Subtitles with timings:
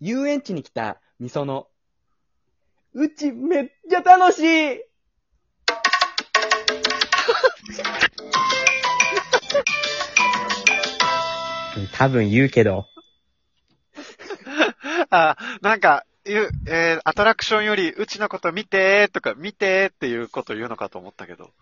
[0.00, 1.68] 遊園地に来たみその。
[2.92, 4.80] うちめっちゃ楽しい
[11.92, 12.86] 多分言うけど。
[15.10, 21.52] あ、なんか、言う、えー、アトラクションより、うちのこと見てーとか、見てーっていうこと言うのかと思ったけど、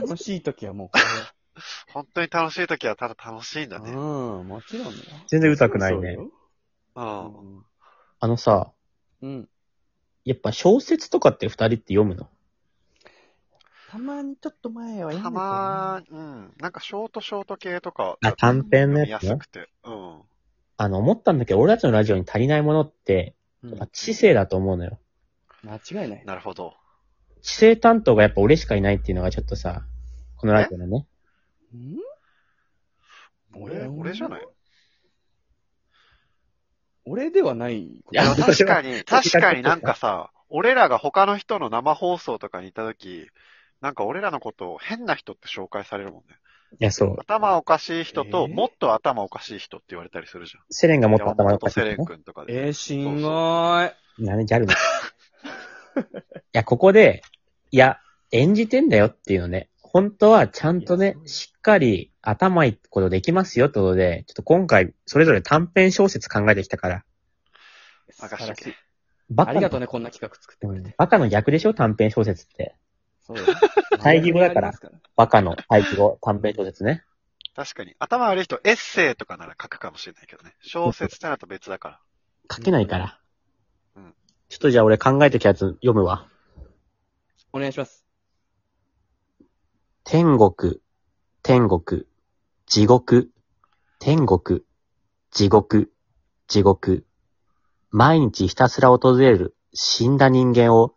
[0.00, 1.04] 楽しい時はもうこれ。
[1.92, 3.90] 本当に楽しい時はただ楽しいんだね。
[3.90, 5.02] うん、もちろんね。
[5.26, 6.12] 全然歌くないね。
[6.12, 6.24] うん。
[6.26, 6.30] う
[7.00, 7.64] ん。
[8.20, 8.72] あのさ、
[9.22, 9.48] うん。
[10.24, 12.28] やっぱ小説とかって二人って読むの？
[13.90, 16.52] たまにちょっと前は読んでたたまー、うん。
[16.58, 18.16] なんかショートショート系とか。
[18.22, 19.28] あ、短編の見ややつね。
[19.30, 19.68] すくて。
[19.84, 20.20] うん。
[20.76, 24.98] あの、思ったんだけど、俺たちのラジオに足りないものって、うんやっぱ知性だと思うのよ。
[25.62, 26.24] 間違いない。
[26.24, 26.74] なるほど。
[27.42, 29.84] 知性担当がやっぱ俺しかいないっていうのがちょっとさ、
[30.36, 31.06] このラジオのね。
[31.76, 31.96] ん？
[33.54, 34.48] 俺、俺じゃない？
[37.04, 37.80] 俺ではない。
[37.82, 43.28] いやいや、確かに、 確かになんかかさ、俺らが他の人の生放送とかに行った時、
[43.80, 46.36] なんか俺らのことを変な人って紹介されるもんね。
[46.80, 47.16] いや、そう。
[47.18, 50.64] 頭おかしい人と、えーもっと頭おかしい人って言われたりするじゃん。
[50.70, 52.04] セレンがもっと頭おかしいセレン。
[52.04, 52.66] 君とかで。
[52.66, 53.94] えー、しんごーい。
[54.18, 54.72] 何ギャルの？
[54.72, 54.76] い
[56.52, 57.22] や、ここで、
[57.70, 57.98] いや、
[58.30, 59.68] 演じてんだよっていうのね。
[59.92, 67.04] 本当はちゃんとね、しっかり頭いいことできますよってことで、ちょっと今回、それぞれ短編小説考えてきたから。
[68.10, 68.74] 素晴らしい。
[69.28, 70.94] バありがとうね、こんな企画作ってくれて。
[70.96, 71.74] バカの逆でしょ？
[71.74, 72.74] 短編小説って。
[73.20, 73.58] そうだよ。
[74.00, 74.72] 対義語だから
[75.14, 77.04] バカの対義語、短編小説ね。
[77.54, 77.94] 確かに。
[77.98, 80.54] 頭悪い人、エッセイとかなら書くかもしれないけどね。
[80.62, 82.00] 小説ってなると別だから。
[82.50, 83.20] 書けないから。
[83.96, 84.14] うん
[84.48, 86.28] ちょっとじゃあ俺考えてきたやつ読むわ。
[87.52, 88.01] お願いします。
[90.14, 90.78] 天国、
[91.42, 92.04] 天国、
[92.66, 93.30] 地獄、
[93.98, 94.60] 天国、
[95.30, 95.90] 地獄、
[96.48, 97.06] 地獄。
[97.90, 100.94] 毎日ひたすら訪れる死んだ人間を、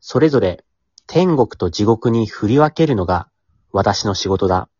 [0.00, 0.64] それぞれ
[1.06, 3.28] 天国と地獄に振り分けるのが
[3.70, 4.70] 私の仕事だ。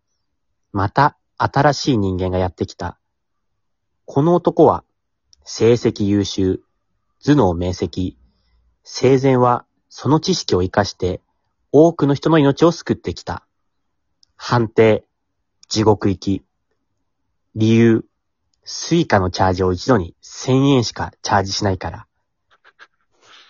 [0.73, 2.99] また新しい人間がやってきた。
[4.07, 4.83] この男は、
[5.45, 6.63] 成績優秀、
[7.23, 8.17] 頭脳明晰、
[8.83, 11.21] 生前はその知識を活かして
[11.71, 13.47] 多くの人の命を救ってきた。
[14.47, 15.07] 判定、
[15.71, 16.45] 地獄行き。
[17.55, 18.05] 理由、
[18.63, 22.07] Suica のチャージを一度に1000円しかチャージしないから。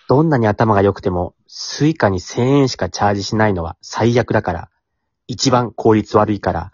[0.07, 4.69] どんなに頭が良くても、 Suica に1000円しかチャージしないのは最悪だから。
[5.27, 6.71] 一番効率悪いから。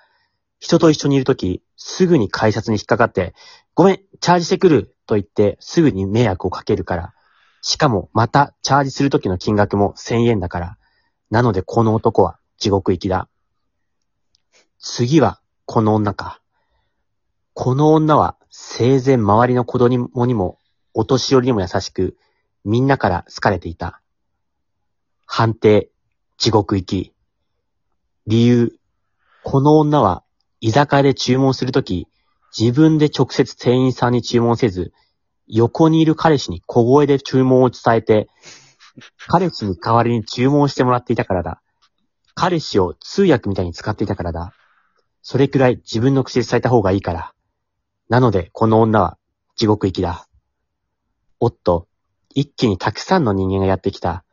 [0.60, 3.34] 人と一緒にいるとき、すぐに改札に引っかかって、
[3.74, 7.16] ごめん、チャージしてくると言って、すぐに迷惑をかけるから。
[7.64, 10.78] しかも、また、チャージするときの金額も1000円だから。
[11.32, 13.28] なので、この男は地獄行きだ。
[14.84, 16.42] 次は、この女か。
[17.54, 20.58] この女は、生前周りの子供にも、
[20.96, 22.18] お年寄りにも優しく、
[22.66, 24.02] みんなから好かれていた。
[25.28, 25.92] 判定、
[26.40, 27.14] 地獄行き。
[28.26, 28.80] 理由、
[29.44, 30.24] この女は、
[30.62, 32.08] 居酒屋で注文するとき、
[32.58, 34.94] 自分で直接店員さんに注文せず、
[35.46, 38.30] 横にいる彼氏に小声で注文を伝えて、
[39.28, 41.62] 彼氏に代わりに注文してもらっていたからだ。
[42.34, 44.56] 彼氏を通訳みたいに使っていたからだ。
[45.22, 47.34] それくらい自分の口で伝えた方がいいから。
[48.10, 49.18] なので、この女は
[49.56, 50.28] 地獄行きだ。
[51.40, 51.88] おっと、
[52.34, 54.24] 一気にたくさんの人間がやってきた。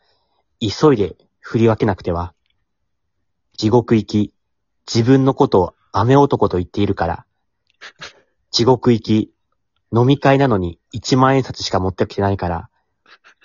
[0.60, 2.34] 急いで振り分けなくては。
[3.56, 4.34] 地獄行き、
[4.86, 7.26] 自分のことを雨男と言っているから。
[8.50, 9.32] 地獄行き、
[9.94, 12.70] 飲み会なのに1万円札しか持ってきてないから。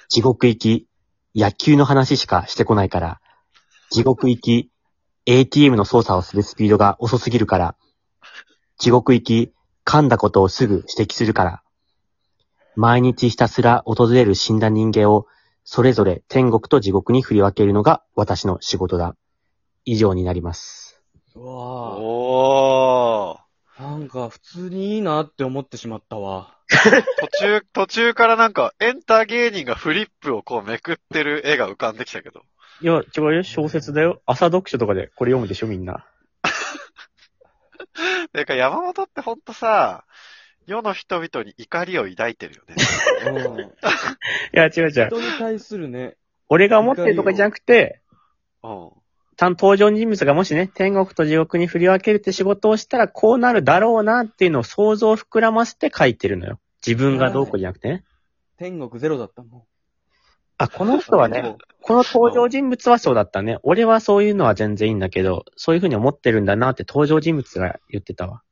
[0.09, 0.88] 地獄行き、
[1.36, 3.22] 野球の話しかしてこないから。
[3.90, 4.72] 地獄行き、
[5.25, 7.75] ATM の操作をするスピードが遅すぎるから。
[8.78, 9.53] 地獄行き、
[9.85, 11.63] 噛んだことをすぐ指摘するから。
[12.75, 15.28] 毎日ひたすら訪れる死んだ人間を、
[15.63, 19.16] それぞれ天国と地獄に振り分けるのが私の仕事だ。
[19.85, 21.01] 以上になります。
[21.35, 22.72] うわお。
[23.79, 26.57] なんか、普通にいいなって思ってしまったわ。
[27.19, 32.43] 途中、途中からなんか、エンター芸人がフリップをこうめくってる絵が浮かんできたけど。
[32.81, 33.43] いや、違うよ。
[33.43, 34.22] 小説だよ。
[34.25, 36.05] 朝読書とかでこれ読むでしょ、みんな。
[38.34, 40.05] てか山本ってほんとさ、
[40.66, 42.76] 世の人々に怒りを抱いてるよね。
[43.26, 43.61] うん。
[43.67, 43.69] い
[44.53, 44.91] や、違う違う。
[45.08, 46.16] 人に対するね。
[46.49, 48.02] 俺が思ってるとかじゃなくて、
[48.64, 48.91] うん。
[49.40, 56.59] 登場人物がもしね、天国と地獄に振り分けるって仕事をしたらこうなるだろうなっていうのを想像を膨らませて書いてるのよ。
[56.85, 58.03] 自分がどうこうじゃなくてね。
[58.58, 59.64] 天国ゼロだったもん。
[60.58, 63.58] あ、この人はね、この登場人物はそうだったね。
[63.64, 68.44] 俺はそういうのは全然いいんだけど、そういうふうに思ってるんだなって登場人物が言ってたわ。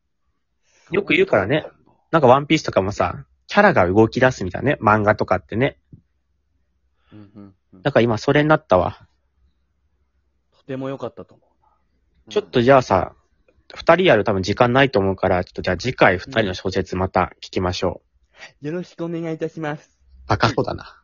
[0.89, 1.65] よく言うからね。
[2.11, 5.77] なんかワンピースとかもさ、キャラが動き出すみたいなね、漫画とかってね。
[7.13, 7.43] うんうん
[7.73, 9.07] うんだから今それになったわ。
[10.61, 11.43] とても良かったと思
[12.29, 13.13] ちょっとじゃあさ、
[13.73, 18.01] 二人やる多分時間ないと思うから、ちょっとじゃあ次回二人の小説また聞きましょ
[18.61, 18.65] う。
[18.65, 18.67] う。
[18.67, 19.97] よろしくお願いいたします。
[20.27, 21.00] バカそうだな。